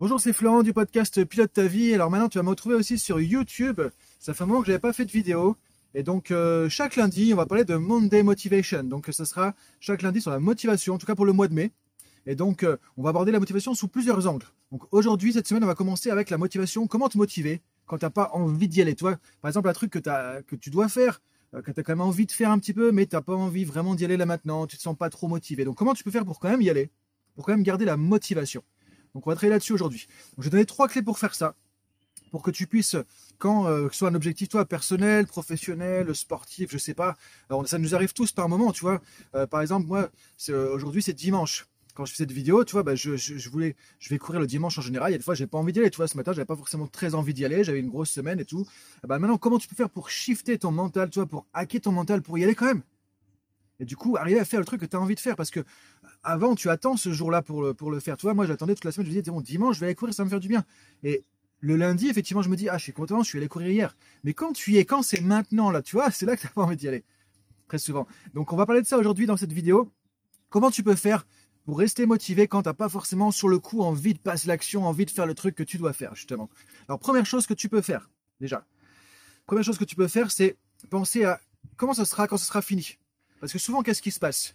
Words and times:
Bonjour, 0.00 0.18
c'est 0.18 0.32
Florent 0.32 0.62
du 0.62 0.72
podcast 0.72 1.22
Pilote 1.26 1.52
ta 1.52 1.66
vie. 1.66 1.92
Alors 1.92 2.10
maintenant, 2.10 2.30
tu 2.30 2.38
vas 2.38 2.42
me 2.42 2.48
retrouver 2.48 2.74
aussi 2.74 2.96
sur 2.96 3.20
YouTube. 3.20 3.82
Ça 4.18 4.32
fait 4.32 4.44
un 4.44 4.46
moment 4.46 4.62
que 4.62 4.66
j'avais 4.66 4.78
pas 4.78 4.94
fait 4.94 5.04
de 5.04 5.10
vidéo. 5.10 5.58
Et 5.92 6.02
donc, 6.02 6.30
euh, 6.30 6.70
chaque 6.70 6.96
lundi, 6.96 7.34
on 7.34 7.36
va 7.36 7.44
parler 7.44 7.66
de 7.66 7.74
Monday 7.74 8.22
Motivation. 8.22 8.82
Donc, 8.82 9.08
ce 9.10 9.26
sera 9.26 9.54
chaque 9.78 10.00
lundi 10.00 10.22
sur 10.22 10.30
la 10.30 10.40
motivation, 10.40 10.94
en 10.94 10.98
tout 10.98 11.04
cas 11.04 11.14
pour 11.14 11.26
le 11.26 11.34
mois 11.34 11.48
de 11.48 11.52
mai. 11.52 11.70
Et 12.24 12.34
donc, 12.34 12.62
euh, 12.62 12.78
on 12.96 13.02
va 13.02 13.10
aborder 13.10 13.30
la 13.30 13.40
motivation 13.40 13.74
sous 13.74 13.88
plusieurs 13.88 14.26
angles. 14.26 14.46
Donc, 14.72 14.84
aujourd'hui, 14.90 15.34
cette 15.34 15.46
semaine, 15.46 15.64
on 15.64 15.66
va 15.66 15.74
commencer 15.74 16.08
avec 16.08 16.30
la 16.30 16.38
motivation. 16.38 16.86
Comment 16.86 17.10
te 17.10 17.18
motiver 17.18 17.60
quand 17.84 17.98
tu 17.98 18.06
n'as 18.06 18.10
pas 18.10 18.30
envie 18.32 18.68
d'y 18.68 18.80
aller? 18.80 18.94
Toi, 18.94 19.18
par 19.42 19.50
exemple, 19.50 19.68
un 19.68 19.74
truc 19.74 19.90
que, 19.90 20.56
tu 20.56 20.70
dois 20.70 20.88
faire, 20.88 21.20
euh, 21.52 21.60
que 21.60 21.72
tu 21.72 21.80
as 21.80 21.82
quand 21.82 21.92
même 21.92 22.00
envie 22.00 22.24
de 22.24 22.32
faire 22.32 22.50
un 22.50 22.58
petit 22.58 22.72
peu, 22.72 22.90
mais 22.90 23.04
tu 23.04 23.16
n'as 23.16 23.22
pas 23.22 23.34
envie 23.34 23.66
vraiment 23.66 23.94
d'y 23.94 24.06
aller 24.06 24.16
là 24.16 24.24
maintenant. 24.24 24.66
Tu 24.66 24.78
te 24.78 24.82
sens 24.82 24.96
pas 24.96 25.10
trop 25.10 25.28
motivé. 25.28 25.66
Donc, 25.66 25.76
comment 25.76 25.92
tu 25.92 26.04
peux 26.04 26.10
faire 26.10 26.24
pour 26.24 26.40
quand 26.40 26.48
même 26.48 26.62
y 26.62 26.70
aller? 26.70 26.90
Pour 27.34 27.44
quand 27.44 27.52
même 27.52 27.64
garder 27.64 27.84
la 27.84 27.98
motivation? 27.98 28.62
Donc 29.14 29.26
on 29.26 29.30
va 29.30 29.36
travailler 29.36 29.54
là-dessus 29.54 29.72
aujourd'hui. 29.72 30.06
je 30.38 30.44
vais 30.44 30.50
donner 30.50 30.66
trois 30.66 30.88
clés 30.88 31.02
pour 31.02 31.18
faire 31.18 31.34
ça, 31.34 31.54
pour 32.30 32.42
que 32.42 32.50
tu 32.50 32.66
puisses, 32.66 32.96
quand 33.38 33.66
euh, 33.66 33.88
que 33.88 33.92
ce 33.92 34.00
soit 34.00 34.08
un 34.08 34.14
objectif 34.14 34.48
toi 34.48 34.64
personnel, 34.64 35.26
professionnel, 35.26 36.14
sportif, 36.14 36.70
je 36.70 36.78
sais 36.78 36.94
pas, 36.94 37.16
alors, 37.48 37.66
ça 37.68 37.78
nous 37.78 37.94
arrive 37.94 38.12
tous 38.12 38.32
par 38.32 38.48
moment, 38.48 38.72
tu 38.72 38.82
vois. 38.82 39.00
Euh, 39.34 39.46
par 39.46 39.60
exemple, 39.60 39.86
moi, 39.86 40.10
euh, 40.48 40.74
aujourd'hui 40.74 41.02
c'est 41.02 41.12
dimanche. 41.12 41.66
Quand 41.94 42.04
je 42.04 42.12
fais 42.12 42.18
cette 42.18 42.32
vidéo, 42.32 42.64
tu 42.64 42.72
vois, 42.72 42.84
bah, 42.84 42.94
je, 42.94 43.48
voulais, 43.50 43.74
je 43.98 44.08
vais 44.10 44.18
courir 44.18 44.40
le 44.40 44.46
dimanche 44.46 44.78
en 44.78 44.80
général. 44.80 45.10
Il 45.10 45.12
y 45.12 45.14
a 45.16 45.18
des 45.18 45.24
fois, 45.24 45.34
j'ai 45.34 45.48
pas 45.48 45.58
envie 45.58 45.72
d'y 45.72 45.80
aller. 45.80 45.90
Tu 45.90 45.96
vois, 45.96 46.06
ce 46.06 46.16
matin, 46.16 46.32
j'avais 46.32 46.46
pas 46.46 46.56
forcément 46.56 46.86
très 46.86 47.14
envie 47.14 47.34
d'y 47.34 47.44
aller. 47.44 47.64
J'avais 47.64 47.80
une 47.80 47.88
grosse 47.88 48.10
semaine 48.10 48.38
et 48.38 48.44
tout. 48.44 48.64
Bah, 49.06 49.18
maintenant, 49.18 49.38
comment 49.38 49.58
tu 49.58 49.66
peux 49.66 49.74
faire 49.74 49.90
pour 49.90 50.08
shifter 50.08 50.56
ton 50.56 50.70
mental, 50.70 51.10
tu 51.10 51.18
vois, 51.18 51.26
pour 51.26 51.46
hacker 51.52 51.80
ton 51.80 51.92
mental, 51.92 52.22
pour 52.22 52.38
y 52.38 52.44
aller 52.44 52.54
quand 52.54 52.66
même? 52.66 52.82
Et 53.80 53.84
du 53.84 53.96
coup, 53.96 54.16
arriver 54.16 54.38
à 54.38 54.44
faire 54.44 54.60
le 54.60 54.66
truc 54.66 54.80
que 54.80 54.86
tu 54.86 54.96
as 54.96 55.00
envie 55.00 55.16
de 55.16 55.20
faire. 55.20 55.34
Parce 55.34 55.50
que 55.50 55.60
avant, 56.22 56.54
tu 56.54 56.68
attends 56.68 56.96
ce 56.96 57.12
jour-là 57.12 57.42
pour 57.42 57.62
le, 57.62 58.00
faire. 58.00 58.16
Tu 58.16 58.26
moi, 58.32 58.46
j'attendais 58.46 58.74
toute 58.74 58.84
la 58.84 58.92
semaine. 58.92 59.06
Je 59.06 59.12
me 59.12 59.20
disais, 59.20 59.30
bon, 59.30 59.40
dimanche, 59.40 59.76
je 59.76 59.80
vais 59.80 59.86
aller 59.86 59.94
courir, 59.94 60.14
ça 60.14 60.22
va 60.22 60.26
me 60.26 60.30
faire 60.30 60.40
du 60.40 60.48
bien. 60.48 60.64
Et 61.02 61.24
le 61.60 61.76
lundi, 61.76 62.08
effectivement, 62.08 62.42
je 62.42 62.48
me 62.48 62.56
dis, 62.56 62.68
ah, 62.68 62.78
je 62.78 62.84
suis 62.84 62.92
content, 62.92 63.22
je 63.22 63.28
suis 63.28 63.38
allé 63.38 63.48
courir 63.48 63.68
hier. 63.68 63.96
Mais 64.24 64.34
quand 64.34 64.52
tu 64.52 64.76
es, 64.76 64.84
quand 64.84 65.02
c'est 65.02 65.20
maintenant, 65.20 65.70
là, 65.70 65.82
tu 65.82 65.96
vois, 65.96 66.10
c'est 66.10 66.26
là 66.26 66.36
que 66.36 66.42
tu 66.42 66.46
n'as 66.46 66.52
pas 66.52 66.62
envie 66.62 66.76
d'y 66.76 66.88
aller. 66.88 67.04
Très 67.68 67.78
souvent. 67.78 68.06
Donc, 68.34 68.52
on 68.52 68.56
va 68.56 68.66
parler 68.66 68.82
de 68.82 68.86
ça 68.86 68.98
aujourd'hui 68.98 69.26
dans 69.26 69.36
cette 69.36 69.52
vidéo. 69.52 69.90
Comment 70.48 70.70
tu 70.70 70.82
peux 70.82 70.96
faire 70.96 71.26
pour 71.64 71.78
rester 71.78 72.06
motivé 72.06 72.48
quand 72.48 72.62
tu 72.62 72.68
n'as 72.68 72.74
pas 72.74 72.88
forcément 72.88 73.30
sur 73.30 73.48
le 73.48 73.58
coup 73.58 73.82
envie 73.82 74.14
de 74.14 74.18
passer 74.18 74.48
l'action, 74.48 74.86
envie 74.86 75.04
de 75.04 75.10
faire 75.10 75.26
le 75.26 75.34
truc 75.34 75.54
que 75.54 75.62
tu 75.62 75.78
dois 75.78 75.92
faire, 75.92 76.14
justement. 76.14 76.50
Alors, 76.88 76.98
première 76.98 77.26
chose 77.26 77.46
que 77.46 77.54
tu 77.54 77.68
peux 77.68 77.80
faire, 77.80 78.10
déjà. 78.40 78.66
Première 79.46 79.64
chose 79.64 79.78
que 79.78 79.84
tu 79.84 79.96
peux 79.96 80.08
faire, 80.08 80.30
c'est 80.30 80.56
penser 80.88 81.24
à 81.24 81.40
comment 81.76 81.94
ce 81.94 82.04
sera 82.04 82.26
quand 82.26 82.38
ce 82.38 82.46
sera 82.46 82.62
fini. 82.62 82.98
Parce 83.40 83.52
que 83.52 83.58
souvent, 83.58 83.82
qu'est-ce 83.82 84.02
qui 84.02 84.10
se 84.10 84.20
passe? 84.20 84.54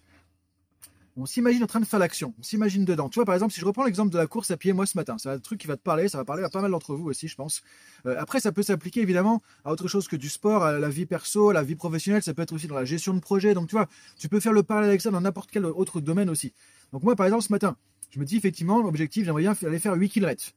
On 1.17 1.25
s'imagine 1.25 1.63
en 1.63 1.67
train 1.67 1.79
de 1.79 1.85
faire 1.85 1.99
l'action, 1.99 2.33
on 2.37 2.43
s'imagine 2.43 2.83
dedans. 2.83 3.07
Tu 3.07 3.15
vois, 3.15 3.25
par 3.25 3.35
exemple, 3.35 3.53
si 3.53 3.61
je 3.61 3.65
reprends 3.65 3.85
l'exemple 3.85 4.11
de 4.11 4.17
la 4.17 4.27
course 4.27 4.51
à 4.51 4.57
pied, 4.57 4.73
moi 4.73 4.85
ce 4.85 4.97
matin, 4.97 5.17
c'est 5.17 5.29
un 5.29 5.39
truc 5.39 5.59
qui 5.59 5.67
va 5.67 5.77
te 5.77 5.81
parler, 5.81 6.09
ça 6.09 6.17
va 6.17 6.25
parler 6.25 6.43
à 6.43 6.49
pas 6.49 6.61
mal 6.61 6.71
d'entre 6.71 6.95
vous 6.95 7.05
aussi, 7.05 7.27
je 7.27 7.35
pense. 7.35 7.61
Euh, 8.05 8.15
après, 8.19 8.39
ça 8.39 8.51
peut 8.51 8.63
s'appliquer 8.63 9.01
évidemment 9.01 9.41
à 9.63 9.71
autre 9.71 9.87
chose 9.87 10.07
que 10.07 10.15
du 10.17 10.29
sport, 10.29 10.63
à 10.63 10.77
la 10.77 10.89
vie 10.89 11.05
perso, 11.05 11.49
à 11.49 11.53
la 11.53 11.63
vie 11.63 11.75
professionnelle, 11.75 12.21
ça 12.21 12.33
peut 12.33 12.41
être 12.41 12.53
aussi 12.53 12.67
dans 12.67 12.75
la 12.75 12.85
gestion 12.85 13.13
de 13.13 13.19
projet. 13.19 13.53
Donc, 13.53 13.69
tu 13.69 13.75
vois, 13.75 13.87
tu 14.17 14.27
peux 14.27 14.39
faire 14.39 14.53
le 14.53 14.63
parallèle 14.63 14.89
avec 14.89 15.01
ça 15.01 15.11
dans 15.11 15.21
n'importe 15.21 15.51
quel 15.51 15.65
autre 15.65 16.01
domaine 16.01 16.29
aussi. 16.29 16.53
Donc, 16.91 17.03
moi, 17.03 17.15
par 17.15 17.25
exemple, 17.25 17.43
ce 17.43 17.51
matin, 17.51 17.77
je 18.09 18.19
me 18.19 18.25
dis 18.25 18.35
effectivement, 18.35 18.81
l'objectif, 18.81 19.25
j'aimerais 19.25 19.43
bien 19.43 19.55
aller 19.65 19.79
faire 19.79 19.93
8 19.93 20.09
km. 20.09 20.53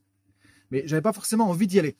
Mais 0.70 0.82
j'avais 0.86 1.02
pas 1.02 1.12
forcément 1.12 1.48
envie 1.48 1.66
d'y 1.66 1.78
aller. 1.78 1.96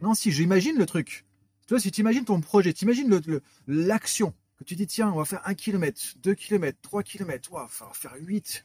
Non, 0.00 0.14
si 0.14 0.30
j'imagine 0.30 0.78
le 0.78 0.86
truc, 0.86 1.26
tu 1.66 1.74
vois, 1.74 1.80
si 1.80 1.90
tu 1.90 2.00
imagines 2.00 2.24
ton 2.24 2.40
projet, 2.40 2.72
tu 2.72 2.84
imagines 2.84 3.20
l'action, 3.66 4.32
que 4.60 4.64
tu 4.64 4.76
dis, 4.76 4.86
tiens, 4.86 5.10
on 5.10 5.16
va 5.16 5.24
faire 5.24 5.40
1 5.44 5.54
km, 5.54 6.14
2 6.22 6.34
km, 6.34 6.78
3 6.82 7.02
km, 7.02 7.50
on 7.52 7.56
va 7.56 7.68
faire 7.94 8.14
8, 8.20 8.64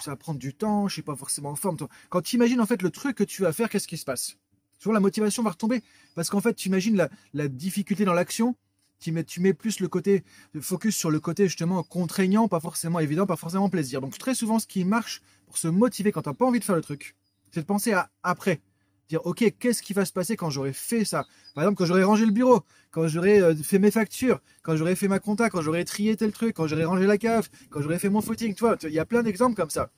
ça 0.00 0.10
va 0.10 0.16
prendre 0.16 0.38
du 0.38 0.52
temps, 0.52 0.88
je 0.88 0.94
suis 0.94 1.02
pas 1.02 1.16
forcément 1.16 1.50
en 1.50 1.56
forme. 1.56 1.76
Quand 2.10 2.22
tu 2.22 2.36
imagines 2.36 2.60
en 2.60 2.66
fait 2.66 2.82
le 2.82 2.90
truc 2.90 3.16
que 3.16 3.24
tu 3.24 3.42
vas 3.42 3.52
faire, 3.52 3.68
qu'est-ce 3.68 3.88
qui 3.88 3.96
se 3.96 4.04
passe? 4.04 4.36
Souvent 4.78 4.92
la 4.92 5.00
motivation 5.00 5.42
va 5.42 5.50
retomber 5.50 5.82
parce 6.14 6.30
qu'en 6.30 6.40
fait 6.40 6.54
tu 6.54 6.68
imagines 6.68 7.08
la, 7.34 7.48
difficulté 7.48 8.04
dans 8.04 8.14
l'action, 8.14 8.56
tu 9.00 9.12
mets, 9.12 9.24
tu 9.24 9.40
mets 9.40 9.54
plus 9.54 9.80
le 9.80 9.88
côté 9.88 10.24
focus 10.60 10.96
sur 10.96 11.10
le 11.10 11.20
côté 11.20 11.44
justement 11.46 11.82
contraignant, 11.82 12.48
pas 12.48 12.60
forcément 12.60 13.00
évident, 13.00 13.26
pas 13.26 13.36
forcément 13.36 13.68
plaisir. 13.68 14.00
Donc 14.00 14.18
très 14.18 14.34
souvent 14.34 14.58
ce 14.58 14.66
qui 14.66 14.84
marche 14.84 15.22
pour 15.46 15.58
se 15.58 15.68
motiver 15.68 16.12
quand 16.12 16.22
tu 16.22 16.28
n'as 16.28 16.34
pas 16.34 16.46
envie 16.46 16.60
de 16.60 16.64
faire 16.64 16.76
le 16.76 16.82
truc, 16.82 17.16
c'est 17.52 17.60
de 17.60 17.66
penser 17.66 17.92
à 17.92 18.10
après 18.22 18.60
dire 19.08 19.24
ok 19.24 19.44
qu'est-ce 19.58 19.82
qui 19.82 19.92
va 19.92 20.04
se 20.04 20.12
passer 20.12 20.36
quand 20.36 20.50
j'aurai 20.50 20.72
fait 20.72 21.04
ça? 21.04 21.26
Par 21.54 21.64
exemple 21.64 21.78
quand 21.78 21.86
j'aurai 21.86 22.04
rangé 22.04 22.26
le 22.26 22.32
bureau 22.32 22.62
quand 22.90 23.08
j'aurai 23.08 23.40
euh, 23.40 23.54
fait 23.54 23.78
mes 23.78 23.90
factures 23.90 24.40
quand 24.62 24.76
j'aurai 24.76 24.96
fait 24.96 25.08
ma 25.08 25.18
compta 25.18 25.50
quand 25.50 25.62
j'aurai 25.62 25.84
trié 25.84 26.16
tel 26.16 26.32
truc 26.32 26.54
quand 26.56 26.66
j'aurai 26.66 26.84
rangé 26.84 27.06
la 27.06 27.18
cave 27.18 27.48
quand 27.70 27.80
j'aurai 27.80 27.98
fait 27.98 28.10
mon 28.10 28.20
footing 28.20 28.54
tu 28.54 28.60
vois 28.64 28.76
il 28.82 28.90
y 28.90 28.98
a 28.98 29.06
plein 29.06 29.22
d'exemples 29.22 29.56
comme 29.56 29.70
ça 29.70 29.90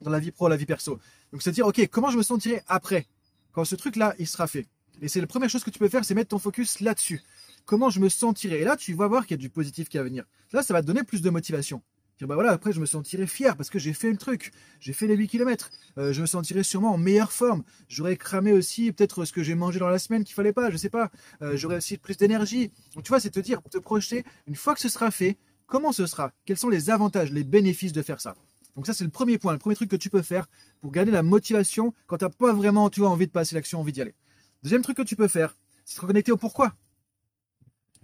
dans 0.00 0.10
la 0.10 0.18
vie 0.18 0.30
pro 0.30 0.48
la 0.48 0.56
vie 0.56 0.66
perso. 0.66 0.98
Donc 1.32 1.42
c'est 1.42 1.52
dire 1.52 1.66
ok 1.66 1.88
comment 1.90 2.10
je 2.10 2.18
me 2.18 2.22
sentirai 2.22 2.62
après 2.68 3.06
quand 3.52 3.64
ce 3.64 3.76
truc 3.76 3.96
là 3.96 4.14
il 4.18 4.26
sera 4.26 4.46
fait? 4.46 4.66
Et 5.00 5.08
c'est 5.08 5.20
la 5.20 5.26
première 5.26 5.50
chose 5.50 5.64
que 5.64 5.70
tu 5.70 5.78
peux 5.78 5.88
faire 5.88 6.04
c'est 6.04 6.14
mettre 6.14 6.30
ton 6.30 6.38
focus 6.38 6.80
là-dessus. 6.80 7.22
Comment 7.64 7.88
je 7.88 7.98
me 7.98 8.08
sentirai? 8.08 8.60
Et 8.60 8.64
là 8.64 8.76
tu 8.76 8.92
vas 8.94 9.06
voir 9.06 9.26
qu'il 9.26 9.36
y 9.36 9.40
a 9.40 9.42
du 9.42 9.50
positif 9.50 9.88
qui 9.88 9.96
va 9.96 10.04
venir. 10.04 10.24
Là 10.52 10.62
ça 10.62 10.74
va 10.74 10.82
te 10.82 10.86
donner 10.86 11.02
plus 11.02 11.22
de 11.22 11.30
motivation 11.30 11.82
bah 12.20 12.34
voilà, 12.34 12.52
après 12.52 12.72
je 12.72 12.80
me 12.80 12.86
sentirais 12.86 13.26
fier 13.26 13.56
parce 13.56 13.70
que 13.70 13.78
j'ai 13.78 13.92
fait 13.92 14.10
le 14.10 14.16
truc, 14.16 14.52
j'ai 14.80 14.92
fait 14.92 15.06
les 15.06 15.16
8 15.16 15.28
km, 15.28 15.70
euh, 15.98 16.12
je 16.12 16.20
me 16.20 16.26
sentirais 16.26 16.62
sûrement 16.62 16.92
en 16.92 16.98
meilleure 16.98 17.32
forme, 17.32 17.64
j'aurais 17.88 18.16
cramé 18.16 18.52
aussi 18.52 18.92
peut-être 18.92 19.24
ce 19.24 19.32
que 19.32 19.42
j'ai 19.42 19.54
mangé 19.54 19.80
dans 19.80 19.88
la 19.88 19.98
semaine 19.98 20.22
qu'il 20.24 20.34
fallait 20.34 20.52
pas, 20.52 20.70
je 20.70 20.76
sais 20.76 20.88
pas, 20.90 21.10
euh, 21.42 21.56
j'aurais 21.56 21.76
aussi 21.76 21.98
plus 21.98 22.16
d'énergie. 22.16 22.70
Donc 22.94 23.04
tu 23.04 23.08
vois, 23.08 23.20
c'est 23.20 23.30
te 23.30 23.40
dire, 23.40 23.60
te 23.62 23.78
projeter, 23.78 24.24
une 24.46 24.54
fois 24.54 24.74
que 24.74 24.80
ce 24.80 24.88
sera 24.88 25.10
fait, 25.10 25.36
comment 25.66 25.92
ce 25.92 26.06
sera, 26.06 26.32
quels 26.44 26.56
sont 26.56 26.68
les 26.68 26.88
avantages, 26.88 27.32
les 27.32 27.44
bénéfices 27.44 27.92
de 27.92 28.02
faire 28.02 28.20
ça? 28.20 28.36
Donc 28.76 28.86
ça 28.86 28.94
c'est 28.94 29.04
le 29.04 29.10
premier 29.10 29.38
point, 29.38 29.52
le 29.52 29.58
premier 29.58 29.74
truc 29.76 29.90
que 29.90 29.96
tu 29.96 30.08
peux 30.08 30.22
faire 30.22 30.46
pour 30.80 30.92
garder 30.92 31.10
la 31.10 31.22
motivation 31.22 31.94
quand 32.06 32.18
tu 32.18 32.24
n'as 32.24 32.30
pas 32.30 32.52
vraiment 32.52 32.90
tu 32.90 33.02
envie 33.02 33.26
de 33.26 33.32
passer 33.32 33.56
l'action, 33.56 33.80
envie 33.80 33.92
d'y 33.92 34.00
aller. 34.00 34.14
Deuxième 34.62 34.82
truc 34.82 34.96
que 34.96 35.02
tu 35.02 35.16
peux 35.16 35.28
faire, 35.28 35.56
c'est 35.84 35.96
te 35.96 36.00
reconnecter 36.00 36.32
au 36.32 36.36
pourquoi. 36.36 36.74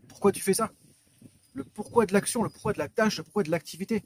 Pourquoi 0.08 0.32
tu 0.32 0.42
fais 0.42 0.54
ça? 0.54 0.70
Le 1.54 1.64
pourquoi 1.64 2.06
de 2.06 2.12
l'action, 2.12 2.42
le 2.42 2.48
pourquoi 2.48 2.72
de 2.72 2.78
la 2.78 2.88
tâche, 2.88 3.18
le 3.18 3.24
pourquoi 3.24 3.42
de 3.42 3.50
l'activité. 3.50 4.04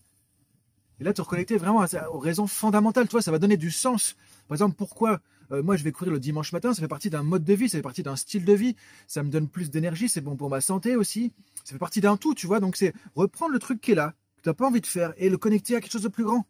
Et 1.00 1.04
là, 1.04 1.12
te 1.12 1.20
reconnecter 1.20 1.56
vraiment 1.56 1.84
aux 2.12 2.18
raisons 2.18 2.46
fondamentales. 2.46 3.08
Toi, 3.08 3.20
ça 3.20 3.32
va 3.32 3.38
donner 3.38 3.56
du 3.56 3.70
sens. 3.70 4.16
Par 4.46 4.54
exemple, 4.54 4.76
pourquoi 4.76 5.20
euh, 5.50 5.62
moi 5.62 5.76
je 5.76 5.84
vais 5.84 5.92
courir 5.92 6.12
le 6.12 6.20
dimanche 6.20 6.52
matin 6.52 6.72
Ça 6.72 6.80
fait 6.80 6.88
partie 6.88 7.10
d'un 7.10 7.22
mode 7.22 7.44
de 7.44 7.54
vie, 7.54 7.68
ça 7.68 7.78
fait 7.78 7.82
partie 7.82 8.02
d'un 8.02 8.16
style 8.16 8.44
de 8.44 8.52
vie. 8.52 8.76
Ça 9.06 9.22
me 9.22 9.30
donne 9.30 9.48
plus 9.48 9.70
d'énergie, 9.70 10.08
c'est 10.08 10.20
bon 10.20 10.36
pour 10.36 10.50
ma 10.50 10.60
santé 10.60 10.96
aussi. 10.96 11.32
Ça 11.64 11.72
fait 11.72 11.78
partie 11.78 12.00
d'un 12.00 12.16
tout, 12.16 12.34
tu 12.34 12.46
vois. 12.46 12.60
Donc, 12.60 12.76
c'est 12.76 12.94
reprendre 13.14 13.52
le 13.52 13.58
truc 13.58 13.80
qui 13.80 13.92
est 13.92 13.96
là, 13.96 14.14
que 14.36 14.42
tu 14.42 14.48
n'as 14.48 14.54
pas 14.54 14.66
envie 14.66 14.80
de 14.80 14.86
faire, 14.86 15.12
et 15.16 15.28
le 15.28 15.38
connecter 15.38 15.76
à 15.76 15.80
quelque 15.80 15.92
chose 15.92 16.02
de 16.02 16.08
plus 16.08 16.24
grand, 16.24 16.46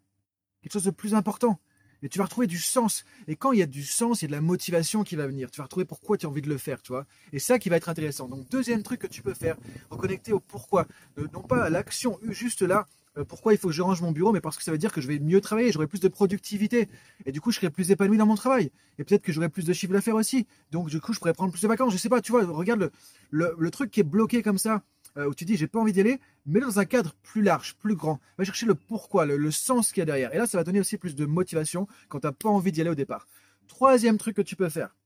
quelque 0.63 0.73
chose 0.73 0.85
de 0.85 0.91
plus 0.91 1.15
important. 1.15 1.59
Et 2.05 2.09
tu 2.11 2.19
vas 2.19 2.25
retrouver 2.25 2.47
du 2.47 2.59
sens. 2.59 3.05
Et 3.27 3.35
quand 3.35 3.53
il 3.53 3.59
y 3.59 3.63
a 3.63 3.67
du 3.67 3.83
sens, 3.83 4.21
il 4.21 4.25
y 4.25 4.27
a 4.27 4.29
de 4.29 4.33
la 4.33 4.43
motivation 4.43 5.05
qui 5.05 5.17
va 5.17 5.27
venir. 5.27 5.51
Tu 5.51 5.57
vas 5.57 5.65
retrouver 5.65 5.87
pourquoi 5.87 6.19
tu 6.19 6.27
as 6.27 6.29
envie 6.29 6.43
de 6.43 6.51
le 6.51 6.59
faire, 6.59 6.83
tu 6.83 6.93
vois. 6.93 7.07
Et 7.33 7.39
ça 7.39 7.59
qui 7.59 7.71
va 7.71 7.77
être 7.77 7.89
intéressant. 7.89 8.29
Donc, 8.29 8.47
deuxième 8.51 8.83
truc 8.83 9.01
que 9.01 9.07
tu 9.07 9.23
peux 9.23 9.33
faire, 9.33 9.57
reconnecter 9.89 10.33
au 10.33 10.39
pourquoi. 10.39 10.87
Euh, 11.19 11.27
non 11.33 11.41
pas 11.41 11.65
à 11.65 11.71
l'action, 11.71 12.19
juste 12.29 12.61
là, 12.61 12.87
euh, 13.17 13.25
pourquoi 13.25 13.55
il 13.55 13.59
faut 13.59 13.69
que 13.69 13.75
je 13.75 13.81
range 13.81 14.03
mon 14.03 14.13
bureau, 14.13 14.33
mais 14.33 14.43
parce 14.43 14.59
que 14.59 14.63
ça 14.63 14.71
veut 14.71 14.77
dire 14.77 14.93
que 14.93 15.01
je 15.01 15.09
vais 15.09 15.19
mieux 15.19 15.41
travailler, 15.41 15.73
j'aurai 15.73 15.87
plus 15.87 16.01
de 16.01 16.09
productivité. 16.09 16.91
Et 17.25 17.33
du 17.33 17.41
coup, 17.41 17.51
je 17.53 17.57
serai 17.57 17.71
plus 17.71 17.91
épanoui 17.91 18.19
dans 18.19 18.27
mon 18.27 18.35
travail. 18.35 18.71
Et 18.99 19.05
peut-être 19.05 19.23
que 19.23 19.33
j'aurai 19.33 19.49
plus 19.49 19.65
de 19.65 19.73
chiffre 19.73 19.95
d'affaires 19.95 20.17
aussi. 20.17 20.47
Donc, 20.73 20.91
du 20.91 21.01
coup, 21.01 21.15
je 21.15 21.19
pourrais 21.19 21.33
prendre 21.33 21.53
plus 21.53 21.63
de 21.63 21.69
vacances. 21.69 21.91
Je 21.91 21.99
sais 21.99 22.11
pas, 22.11 22.21
tu 22.21 22.33
vois, 22.33 22.45
regarde 22.45 22.91
le, 23.31 23.55
le 23.59 23.71
truc 23.71 23.91
qui 23.91 24.01
est 24.01 24.05
bloqué 24.05 24.43
comme 24.43 24.59
ça. 24.59 24.83
Euh, 25.17 25.29
où 25.29 25.35
tu 25.35 25.45
dis 25.45 25.57
j'ai 25.57 25.69
pas 25.69 25.79
envie 25.79 25.93
d'y 25.93 26.01
aller, 26.01 26.19
mais 26.45 26.59
dans 26.59 26.81
un 26.81 26.85
cadre 26.85 27.15
plus 27.23 27.43
large, 27.43 27.77
plus 27.77 27.95
grand. 27.95 28.21
Va 28.37 28.45
chercher 28.45 28.67
le 28.67 28.75
pourquoi, 28.75 29.27
le, 29.27 29.51
sens 29.53 29.93
qu'il 29.93 30.01
y 30.01 30.03
a 30.03 30.07
derrière. 30.07 30.35
Et 30.35 30.39
là, 30.39 30.47
ça 30.47 30.59
va 30.59 30.65
donner 30.65 30.81
aussi 30.81 30.99
plus 30.99 31.15
de 31.15 31.25
motivation 31.25 31.87
quand 32.09 32.21
tu 32.21 32.27
n'as 32.27 32.33
pas 32.33 32.49
envie 32.49 32.73
d'y 32.73 32.81
aller 32.81 32.91
au 32.91 32.97
départ. 32.97 33.29
Troisième 33.69 34.19
truc 34.19 34.37
que 34.37 34.43
tu 34.43 34.57
peux 34.57 34.69
faire. 34.69 34.97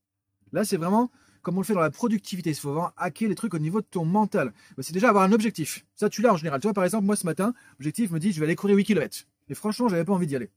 Là, 0.52 0.64
c'est 0.64 0.78
vraiment 0.78 1.10
comme 1.42 1.56
on 1.56 1.60
le 1.60 1.66
fait 1.66 1.74
dans 1.74 1.80
la 1.80 1.90
productivité. 1.90 2.50
Il 2.50 2.56
faut 2.56 2.72
vraiment 2.72 2.92
hacker 2.96 3.28
les 3.28 3.34
trucs 3.34 3.54
au 3.54 3.58
niveau 3.58 3.80
de 3.80 3.86
ton 3.86 4.04
mental. 4.04 4.52
C'est 4.80 4.92
déjà 4.92 5.10
avoir 5.10 5.24
un 5.24 5.32
objectif. 5.32 5.84
Ça, 5.94 6.08
tu 6.08 6.22
l'as 6.22 6.32
en 6.32 6.36
général. 6.36 6.60
Tu 6.60 6.66
vois, 6.66 6.74
par 6.74 6.84
exemple, 6.84 7.04
moi 7.04 7.16
ce 7.16 7.26
matin, 7.26 7.54
l'objectif 7.78 8.10
me 8.10 8.18
dit 8.18 8.32
je 8.32 8.40
vais 8.40 8.46
aller 8.46 8.56
courir 8.56 8.76
8 8.76 8.84
km. 8.84 9.26
Et 9.50 9.54
franchement, 9.54 9.88
j'avais 9.88 10.04
pas 10.04 10.12
envie 10.12 10.26
d'y 10.26 10.36
aller. 10.36 10.50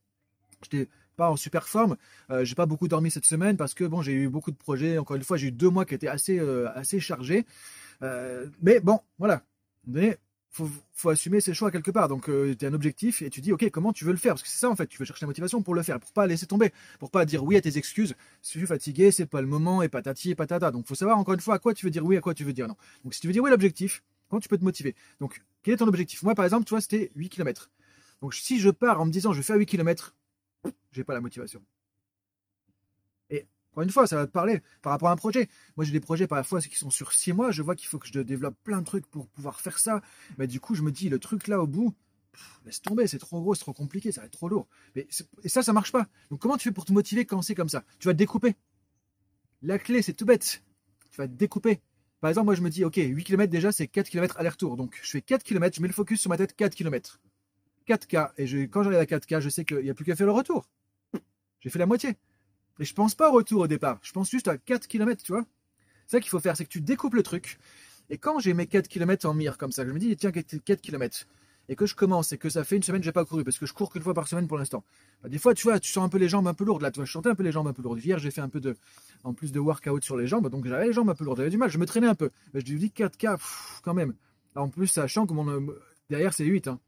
J'étais 0.64 0.90
pas 1.18 1.30
en 1.30 1.36
super 1.36 1.68
forme. 1.68 1.98
Euh, 2.30 2.46
j'ai 2.46 2.56
pas 2.56 2.66
beaucoup 2.66 2.88
dormi 2.88 3.12
cette 3.12 3.26
semaine 3.26 3.58
parce 3.58 3.74
que 3.74 3.84
bon, 3.84 4.02
j'ai 4.02 4.14
eu 4.14 4.30
beaucoup 4.30 4.52
de 4.52 4.58
projets. 4.58 4.98
Encore 4.98 5.18
une 5.18 5.24
fois, 5.24 5.38
j'ai 5.38 5.48
eu 5.48 5.52
deux 5.52 5.70
mois 5.70 5.86
qui 5.86 5.94
étaient 5.94 6.08
assez, 6.08 6.40
euh, 6.40 6.70
assez 6.76 7.00
chargés. 7.00 7.46
Euh, 8.02 8.48
mais 8.62 8.80
bon, 8.80 9.00
voilà. 9.20 9.44
Il 9.88 10.18
faut, 10.50 10.70
faut 10.94 11.10
assumer 11.10 11.40
ses 11.40 11.54
choix 11.54 11.72
quelque 11.72 11.92
part. 11.92 12.08
Donc, 12.08 12.30
euh, 12.30 12.56
tu 12.58 12.66
as 12.66 12.70
un 12.70 12.74
objectif 12.74 13.22
et 13.22 13.30
tu 13.30 13.42
dis, 13.42 13.54
OK, 13.54 13.70
comment 13.70 13.94
tu 13.94 14.04
veux 14.04 14.12
le 14.12 14.18
faire? 14.18 14.34
Parce 14.34 14.44
que 14.44 14.50
c'est 14.50 14.60
ça, 14.60 14.70
en 14.70 14.76
fait, 14.76 14.88
tu 14.88 14.98
veux 14.98 15.06
chercher 15.06 15.26
la 15.26 15.28
motivation 15.28 15.62
pour 15.62 15.74
le 15.74 15.82
faire, 15.82 16.00
pour 16.00 16.12
pas 16.12 16.28
laisser 16.28 16.46
tomber, 16.46 16.72
pour 17.00 17.10
pas 17.10 17.26
dire 17.26 17.44
oui 17.44 17.56
à 17.56 17.62
tes 17.62 17.78
excuses. 17.78 18.16
Je 18.44 18.48
suis 18.48 18.66
fatigué, 18.66 19.12
c'est 19.12 19.26
pas 19.26 19.42
le 19.42 19.48
moment, 19.48 19.82
et 19.82 19.90
patati 19.90 20.32
et 20.32 20.36
patata. 20.36 20.72
Donc, 20.72 20.88
faut 20.88 20.96
savoir 20.96 21.18
encore 21.18 21.34
une 21.34 21.40
fois 21.40 21.56
à 21.56 21.60
quoi 21.60 21.74
tu 21.74 21.86
veux 21.86 21.92
dire 21.92 22.06
oui, 22.06 22.18
à 22.18 22.22
quoi 22.22 22.34
tu 22.34 22.44
veux 22.44 22.54
dire 22.54 22.68
non. 22.68 22.76
Donc, 23.04 23.14
si 23.14 23.22
tu 23.22 23.28
veux 23.28 23.34
dire 23.34 23.44
oui 23.44 23.50
à 23.50 23.52
l'objectif, 23.52 24.04
comment 24.30 24.42
tu 24.42 24.50
peux 24.50 24.58
te 24.58 24.64
motiver? 24.64 24.96
Donc, 25.20 25.42
quel 25.64 25.76
est 25.76 25.78
ton 25.78 25.88
objectif? 25.88 26.22
Moi, 26.24 26.36
par 26.36 26.46
exemple, 26.46 26.66
tu 26.66 26.72
vois, 26.72 26.82
c'était 26.82 27.12
8 27.16 27.30
km. 27.30 27.70
Donc, 28.22 28.34
si 28.34 28.60
je 28.60 28.70
pars 28.70 29.00
en 29.00 29.06
me 29.06 29.12
disant, 29.12 29.32
je 29.32 29.38
vais 29.38 29.44
faire 29.44 29.58
8 29.58 29.66
km, 29.66 30.16
j'ai 30.92 31.04
pas 31.04 31.14
la 31.14 31.22
motivation. 31.22 31.62
Encore 33.72 33.84
une 33.84 33.90
fois, 33.90 34.06
ça 34.06 34.18
va 34.18 34.28
te 34.28 34.32
parler 34.32 34.62
par 34.82 34.92
rapport 34.92 35.10
à 35.10 35.12
un 35.14 35.16
projet. 35.16 35.48
Moi, 35.78 35.86
j'ai 35.86 35.92
des 35.92 36.00
projets 36.00 36.28
parfois 36.28 36.62
qui 36.62 36.76
sont 36.76 36.90
sur 36.90 37.14
six 37.14 37.32
mois. 37.32 37.52
Je 37.52 37.62
vois 37.62 37.76
qu'il 37.76 37.88
faut 37.88 38.00
que 38.00 38.08
je 38.08 38.20
développe 38.20 38.56
plein 38.64 38.80
de 38.80 38.86
trucs 38.86 39.08
pour 39.08 39.28
pouvoir 39.28 39.62
faire 39.62 39.80
ça. 39.80 40.02
Mais 40.38 40.48
du 40.48 40.60
coup, 40.60 40.76
je 40.76 40.82
me 40.82 40.92
dis, 40.92 41.08
le 41.08 41.20
truc 41.20 41.48
là 41.48 41.62
au 41.62 41.68
bout, 41.68 41.96
laisse 42.66 42.82
tomber, 42.82 43.08
c'est 43.08 43.20
trop 43.20 43.42
gros, 43.42 43.56
c'est 43.56 43.62
trop 43.62 43.74
compliqué, 43.74 44.12
ça 44.12 44.22
va 44.22 44.28
être 44.28 44.34
trop 44.34 44.50
lourd. 44.50 44.68
Mais 44.96 45.08
et 45.44 45.50
ça, 45.50 45.64
ça 45.64 45.74
marche 45.74 45.92
pas. 45.92 46.08
Donc 46.30 46.42
comment 46.42 46.58
tu 46.58 46.68
fais 46.68 46.74
pour 46.74 46.86
te 46.86 46.92
motiver 46.92 47.26
quand 47.26 47.42
c'est 47.42 47.56
comme 47.56 47.70
ça? 47.70 47.84
Tu 48.00 48.08
vas 48.08 48.14
te 48.14 48.18
découper. 48.18 48.56
La 49.62 49.80
clé, 49.80 50.02
c'est 50.02 50.14
tout 50.14 50.26
bête. 50.26 50.64
Tu 51.12 51.18
vas 51.18 51.28
te 51.28 51.34
découper. 51.34 51.82
Par 52.20 52.30
exemple, 52.30 52.46
moi 52.46 52.56
je 52.56 52.62
me 52.62 52.70
dis, 52.70 52.84
ok, 52.84 52.98
8 52.98 53.24
km 53.24 53.50
déjà, 53.52 53.72
c'est 53.72 53.88
4 53.88 54.10
km 54.10 54.38
aller-retour. 54.38 54.76
Donc 54.76 55.00
je 55.02 55.10
fais 55.10 55.22
4 55.22 55.44
km, 55.44 55.76
je 55.76 55.82
mets 55.82 55.88
le 55.88 55.94
focus 55.94 56.22
sur 56.22 56.30
ma 56.30 56.38
tête 56.38 56.56
4 56.56 56.76
km. 56.76 57.20
4K. 57.88 58.32
Et 58.38 58.68
quand 58.68 58.84
j'arrive 58.84 59.00
à 59.00 59.06
4K, 59.06 59.40
je 59.40 59.50
sais 59.50 59.66
qu'il 59.66 59.80
n'y 59.80 59.90
a 59.90 59.94
plus 59.94 60.06
qu'à 60.06 60.16
faire 60.16 60.28
le 60.28 60.32
retour. 60.32 60.70
J'ai 61.60 61.70
fait 61.70 61.80
la 61.80 61.86
moitié. 61.86 62.18
Et 62.82 62.86
je 62.86 62.96
pense 62.96 63.14
pas 63.14 63.30
au 63.30 63.34
retour 63.34 63.62
au 63.62 63.68
départ. 63.68 64.00
Je 64.02 64.12
pense 64.12 64.32
juste 64.32 64.48
à 64.48 64.58
4 64.58 64.88
km, 64.88 65.24
tu 65.24 65.34
vois. 65.34 65.46
C'est 66.08 66.18
ça 66.18 66.20
qu'il 66.20 66.32
faut 66.32 66.40
faire, 66.40 66.58
c'est 66.58 66.66
que 66.66 66.70
tu 66.70 66.82
découpes 66.82 67.14
le 67.14 67.22
truc. 67.22 67.60
Et 68.10 68.18
quand 68.18 68.40
j'ai 68.40 68.56
mes 68.56 68.66
4 68.66 68.88
km 68.88 69.28
en 69.30 69.36
mire 69.36 69.60
comme 69.60 69.72
ça, 69.72 69.86
je 69.86 69.92
me 69.92 70.00
dis, 70.00 70.18
tiens, 70.18 70.32
4 70.32 70.82
km, 70.82 71.28
et 71.70 71.76
que 71.76 71.86
je 71.86 71.94
commence 71.94 72.32
et 72.34 72.40
que 72.40 72.50
ça 72.50 72.64
fait 72.64 72.76
une 72.76 72.82
semaine 72.82 73.02
que 73.02 73.06
j'ai 73.06 73.12
pas 73.12 73.24
couru, 73.24 73.44
parce 73.44 73.60
que 73.60 73.68
je 73.68 73.74
cours 73.74 73.92
qu'une 73.92 74.02
fois 74.02 74.16
par 74.16 74.28
semaine 74.28 74.48
pour 74.48 74.58
l'instant. 74.58 74.84
Bah, 75.22 75.30
des 75.30 75.38
fois, 75.38 75.54
tu 75.54 75.68
vois, 75.68 75.80
tu 75.80 75.92
sens 75.92 76.04
un 76.04 76.10
peu 76.10 76.18
les 76.18 76.28
jambes 76.28 76.48
un 76.48 76.56
peu 76.56 76.66
lourdes. 76.66 76.82
Là, 76.82 76.90
tu 76.90 76.98
vois, 76.98 77.06
je 77.06 77.12
sentais 77.12 77.30
un 77.30 77.36
peu 77.36 77.44
les 77.44 77.52
jambes 77.52 77.68
un 77.68 77.74
peu 77.74 77.84
lourdes. 77.84 78.04
Hier, 78.04 78.18
j'ai 78.18 78.32
fait 78.32 78.42
un 78.42 78.50
peu 78.50 78.60
de, 78.60 78.76
en 79.24 79.36
plus 79.36 79.52
de 79.52 79.60
workout 79.60 80.04
sur 80.04 80.18
les 80.18 80.26
jambes, 80.26 80.50
donc 80.50 80.66
j'avais 80.66 80.88
les 80.88 80.94
jambes 80.94 81.12
un 81.12 81.16
peu 81.16 81.24
lourdes. 81.24 81.38
J'avais 81.38 81.52
du 81.52 81.58
mal, 81.58 81.70
je 81.70 81.78
me 81.78 81.86
traînais 81.86 82.08
un 82.08 82.16
peu. 82.16 82.32
Mais 82.56 82.62
je 82.62 82.66
dis 82.66 82.92
4K, 82.94 83.40
quand 83.84 83.94
même. 83.94 84.16
en 84.56 84.70
plus, 84.70 84.88
sachant 84.88 85.28
que 85.28 85.34
mon, 85.34 85.48
euh, 85.48 85.80
derrière, 86.10 86.34
c'est 86.34 86.46
8. 86.46 86.68
Hein. 86.68 86.80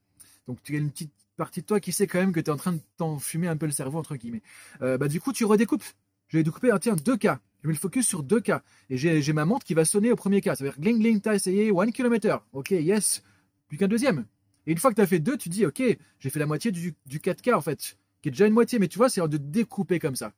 Donc, 0.47 0.57
tu 0.63 0.75
as 0.75 0.79
une 0.79 0.89
petite 0.89 1.13
partie 1.35 1.61
de 1.61 1.65
toi 1.65 1.79
qui 1.79 1.91
sait 1.91 2.07
quand 2.07 2.19
même 2.19 2.33
que 2.33 2.39
tu 2.39 2.49
es 2.49 2.53
en 2.53 2.57
train 2.57 2.73
de 2.73 2.81
t'enfumer 2.97 3.47
un 3.47 3.57
peu 3.57 3.65
le 3.65 3.71
cerveau, 3.71 3.99
entre 3.99 4.15
guillemets. 4.15 4.41
Euh, 4.81 4.97
bah, 4.97 5.07
du 5.07 5.19
coup, 5.19 5.33
tu 5.33 5.45
redécoupes. 5.45 5.83
Je 6.27 6.37
vais 6.37 6.43
découper, 6.43 6.71
ah, 6.71 6.79
tiens, 6.79 6.95
2K. 6.95 7.37
Je 7.61 7.67
mets 7.67 7.73
le 7.73 7.79
focus 7.79 8.07
sur 8.07 8.23
2K. 8.23 8.61
Et 8.89 8.97
j'ai 8.97 9.33
ma 9.33 9.45
montre 9.45 9.65
qui 9.65 9.73
va 9.73 9.85
sonner 9.85 10.11
au 10.11 10.15
premier 10.15 10.41
cas. 10.41 10.55
Ça 10.55 10.63
veut 10.63 10.71
dire 10.71 10.79
gling 10.79 10.99
gling, 10.99 11.21
t'as 11.21 11.35
essayé 11.35 11.71
1 11.71 11.91
km. 11.91 12.43
Ok, 12.53 12.71
yes. 12.71 13.23
Plus 13.67 13.77
qu'un 13.77 13.87
deuxième. 13.87 14.25
Et 14.65 14.71
une 14.71 14.77
fois 14.77 14.91
que 14.91 14.95
tu 14.95 15.01
as 15.01 15.07
fait 15.07 15.19
deux, 15.19 15.37
tu 15.37 15.49
dis, 15.49 15.65
ok, 15.65 15.81
j'ai 16.19 16.29
fait 16.29 16.39
la 16.39 16.45
moitié 16.45 16.71
du, 16.71 16.95
4K 17.09 17.53
en 17.53 17.61
fait, 17.61 17.97
qui 18.21 18.29
est 18.29 18.31
déjà 18.31 18.47
une 18.47 18.53
moitié, 18.53 18.79
mais 18.79 18.87
tu 18.87 18.97
vois, 18.97 19.09
c'est 19.09 19.25
de 19.27 19.37
découper 19.37 19.99
comme 19.99 20.15
ça. 20.15 20.33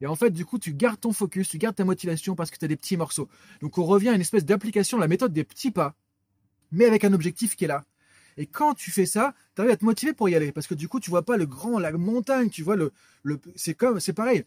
Et 0.00 0.06
en 0.06 0.14
fait, 0.14 0.30
du 0.30 0.44
coup, 0.44 0.58
tu 0.58 0.74
gardes 0.74 1.00
ton 1.00 1.12
focus, 1.12 1.48
tu 1.48 1.58
gardes 1.58 1.76
ta 1.76 1.84
motivation 1.84 2.34
parce 2.34 2.50
que 2.50 2.58
tu 2.58 2.64
as 2.64 2.68
des 2.68 2.76
petits 2.76 2.96
morceaux. 2.96 3.28
Donc 3.60 3.78
on 3.78 3.84
revient 3.84 4.10
à 4.10 4.14
une 4.14 4.20
espèce 4.20 4.44
d'application, 4.44 4.98
la 4.98 5.08
méthode 5.08 5.32
des 5.32 5.44
petits 5.44 5.70
pas, 5.70 5.94
mais 6.70 6.84
avec 6.84 7.04
un 7.04 7.12
objectif 7.12 7.56
qui 7.56 7.64
est 7.64 7.68
là. 7.68 7.84
Et 8.36 8.46
quand 8.46 8.74
tu 8.74 8.90
fais 8.90 9.06
ça, 9.06 9.34
tu 9.54 9.62
arrives 9.62 9.72
à 9.72 9.76
te 9.76 9.84
motiver 9.84 10.12
pour 10.12 10.28
y 10.28 10.34
aller. 10.34 10.52
Parce 10.52 10.66
que 10.66 10.74
du 10.74 10.88
coup, 10.88 11.00
tu 11.00 11.10
vois 11.10 11.22
pas 11.22 11.36
le 11.36 11.46
grand, 11.46 11.78
la 11.78 11.92
montagne, 11.92 12.50
tu 12.50 12.62
vois 12.62 12.76
le, 12.76 12.92
le 13.22 13.40
c'est 13.54 13.74
comme, 13.74 14.00
c'est 14.00 14.12
pareil. 14.12 14.44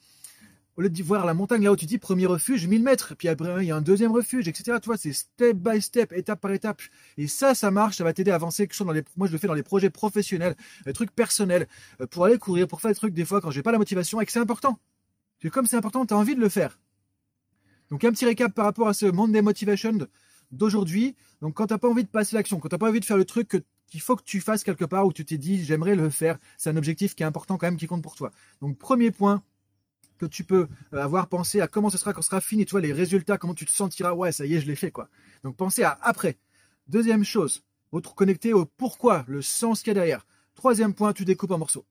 Au 0.78 0.82
lieu 0.82 0.90
de 0.90 1.04
voir 1.04 1.26
la 1.26 1.34
montagne 1.34 1.62
là-haut, 1.64 1.76
tu 1.76 1.86
dis 1.86 1.98
premier 1.98 2.26
refuge, 2.26 2.66
1000 2.66 2.82
mètres. 2.82 3.14
Puis 3.18 3.28
après, 3.28 3.66
il 3.66 3.68
y 3.68 3.72
a 3.72 3.76
un 3.76 3.82
deuxième 3.82 4.14
refuge, 4.14 4.48
etc. 4.48 4.78
Tu 4.82 4.86
vois, 4.86 4.96
c'est 4.96 5.12
step 5.12 5.58
by 5.58 5.82
step, 5.82 6.14
étape 6.14 6.40
par 6.40 6.52
étape. 6.52 6.82
Et 7.18 7.28
ça, 7.28 7.54
ça 7.54 7.70
marche, 7.70 7.98
ça 7.98 8.06
va 8.06 8.14
t'aider 8.14 8.32
à 8.32 8.36
avancer. 8.36 8.66
Que 8.66 8.84
dans 8.84 8.94
les, 8.94 9.04
moi, 9.18 9.28
je 9.28 9.34
le 9.34 9.40
fais 9.40 9.48
dans 9.48 9.54
les 9.54 9.64
projets 9.64 9.90
professionnels, 9.90 10.56
les 10.86 10.94
trucs 10.94 11.12
personnels, 11.12 11.68
euh, 12.00 12.08
pour 12.08 12.24
aller 12.24 12.38
courir, 12.38 12.66
pour 12.68 12.80
faire 12.80 12.92
des 12.92 12.96
trucs 12.96 13.14
des 13.14 13.26
fois 13.26 13.42
quand 13.42 13.52
j'ai 13.52 13.62
pas 13.62 13.74
la 13.74 13.78
motivation 13.78 14.22
et 14.22 14.26
que 14.26 14.32
c'est 14.32 14.40
important. 14.40 14.80
C'est 15.42 15.50
comme 15.50 15.66
c'est 15.66 15.76
important, 15.76 16.06
tu 16.06 16.14
as 16.14 16.18
envie 16.18 16.36
de 16.36 16.40
le 16.40 16.50
faire. 16.50 16.80
Donc 17.92 18.04
un 18.04 18.12
petit 18.12 18.26
récap 18.26 18.54
par 18.54 18.66
rapport 18.66 18.88
à 18.88 18.94
ce 18.94 19.06
Monday 19.06 19.42
Motivation 19.42 19.98
d'aujourd'hui. 20.52 21.16
Donc 21.42 21.56
quand 21.56 21.68
tu 21.68 21.74
n'as 21.74 21.78
pas 21.78 21.90
envie 21.90 22.04
de 22.04 22.10
passer 22.10 22.36
l'action, 22.36 22.60
quand 22.60 22.70
tu 22.70 22.76
n'as 22.76 22.80
pas 22.80 22.90
envie 22.90 23.00
de 23.00 23.06
faire 23.06 23.18
le 23.18 23.26
truc 23.26 23.48
que 23.48 23.58
qu'il 23.90 24.02
faut 24.02 24.16
que 24.16 24.24
tu 24.24 24.40
fasses 24.42 24.64
quelque 24.64 24.86
part 24.86 25.06
où 25.06 25.14
tu 25.14 25.26
t'es 25.26 25.38
dit 25.38 25.64
j'aimerais 25.64 25.96
le 25.96 26.10
faire. 26.10 26.38
C'est 26.58 26.70
un 26.70 26.78
objectif 26.78 27.16
qui 27.16 27.24
est 27.24 27.26
important 27.26 27.58
quand 27.58 27.68
même, 27.68 27.78
qui 27.78 27.88
compte 27.88 28.04
pour 28.04 28.16
toi. 28.16 28.32
Donc 28.62 28.78
premier 28.78 29.12
point 29.12 29.44
que 30.18 30.26
tu 30.26 30.44
peux 30.44 30.68
euh, 30.94 31.02
avoir 31.02 31.28
pensé 31.28 31.62
à 31.62 31.68
comment 31.68 31.90
ce 31.90 31.98
sera 31.98 32.14
quand 32.14 32.22
ce 32.22 32.30
sera 32.30 32.42
fini, 32.42 32.66
tu 32.66 32.72
vois, 32.72 32.82
les 32.82 32.94
résultats, 32.94 33.38
comment 33.38 33.54
tu 33.54 33.66
te 33.66 33.72
sentiras, 33.72 34.14
ouais, 34.14 34.32
ça 34.32 34.46
y 34.46 34.54
est, 34.54 34.60
je 34.60 34.68
l'ai 34.68 34.76
fait, 34.76 34.92
quoi. 34.92 35.10
Donc 35.44 35.56
pensez 35.56 35.84
à 35.84 35.98
après. 36.02 36.38
Deuxième 36.88 37.24
chose, 37.24 37.64
votre 37.92 38.16
connecté 38.16 38.54
au 38.54 38.66
pourquoi, 38.66 39.24
le 39.28 39.42
sens 39.42 39.80
qu'il 39.80 39.90
y 39.90 39.92
a 39.92 39.94
derrière. 39.96 40.26
Troisième 40.56 40.94
point, 40.94 41.14
tu 41.14 41.24
découpes 41.26 41.52
en 41.52 41.58
morceaux 41.58 41.86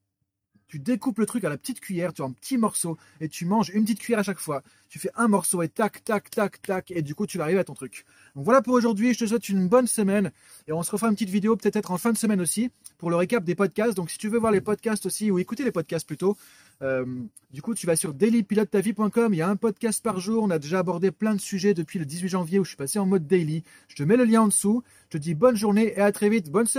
tu 0.68 0.78
découpes 0.78 1.18
le 1.18 1.26
truc 1.26 1.44
à 1.44 1.48
la 1.48 1.56
petite 1.56 1.80
cuillère, 1.80 2.12
tu 2.12 2.22
as 2.22 2.26
un 2.26 2.32
petit 2.32 2.58
morceau 2.58 2.98
et 3.20 3.28
tu 3.28 3.46
manges 3.46 3.70
une 3.70 3.82
petite 3.82 4.00
cuillère 4.00 4.20
à 4.20 4.22
chaque 4.22 4.38
fois. 4.38 4.62
Tu 4.88 4.98
fais 4.98 5.10
un 5.16 5.28
morceau 5.28 5.62
et 5.62 5.68
tac, 5.68 6.04
tac, 6.04 6.30
tac, 6.30 6.62
tac, 6.62 6.90
et 6.90 7.02
du 7.02 7.14
coup 7.14 7.26
tu 7.26 7.38
vas 7.38 7.44
arriver 7.44 7.60
à 7.60 7.64
ton 7.64 7.74
truc. 7.74 8.04
Donc 8.36 8.44
voilà 8.44 8.62
pour 8.62 8.74
aujourd'hui, 8.74 9.14
je 9.14 9.18
te 9.20 9.26
souhaite 9.26 9.48
une 9.48 9.68
bonne 9.68 9.86
semaine 9.86 10.30
et 10.66 10.72
on 10.72 10.82
se 10.82 10.90
refera 10.90 11.08
une 11.08 11.14
petite 11.14 11.30
vidéo 11.30 11.56
peut-être 11.56 11.90
en 11.90 11.98
fin 11.98 12.12
de 12.12 12.18
semaine 12.18 12.40
aussi 12.40 12.70
pour 12.98 13.10
le 13.10 13.16
récap 13.16 13.44
des 13.44 13.54
podcasts. 13.54 13.96
Donc 13.96 14.10
si 14.10 14.18
tu 14.18 14.28
veux 14.28 14.38
voir 14.38 14.52
les 14.52 14.60
podcasts 14.60 15.06
aussi 15.06 15.30
ou 15.30 15.38
écouter 15.38 15.64
les 15.64 15.72
podcasts 15.72 16.06
plutôt, 16.06 16.36
euh, 16.82 17.04
du 17.50 17.62
coup 17.62 17.74
tu 17.74 17.86
vas 17.86 17.96
sur 17.96 18.14
dailypilotetavie.com, 18.14 19.34
il 19.34 19.38
y 19.38 19.42
a 19.42 19.48
un 19.48 19.56
podcast 19.56 20.02
par 20.02 20.20
jour, 20.20 20.44
on 20.44 20.50
a 20.50 20.58
déjà 20.58 20.78
abordé 20.78 21.10
plein 21.10 21.34
de 21.34 21.40
sujets 21.40 21.74
depuis 21.74 21.98
le 21.98 22.04
18 22.04 22.28
janvier 22.28 22.58
où 22.58 22.64
je 22.64 22.70
suis 22.70 22.76
passé 22.76 22.98
en 22.98 23.06
mode 23.06 23.26
daily. 23.26 23.64
Je 23.88 23.96
te 23.96 24.02
mets 24.02 24.16
le 24.16 24.24
lien 24.24 24.42
en 24.42 24.48
dessous, 24.48 24.82
je 25.04 25.18
te 25.18 25.18
dis 25.18 25.34
bonne 25.34 25.56
journée 25.56 25.94
et 25.96 26.00
à 26.00 26.12
très 26.12 26.28
vite, 26.28 26.50
bonne 26.50 26.66
semaine. 26.66 26.76